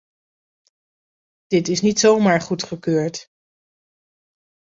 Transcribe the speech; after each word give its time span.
Dit 1.47 1.67
is 1.67 1.81
niet 1.81 1.99
zomaar 1.99 2.41
goedgekeurd. 2.41 3.27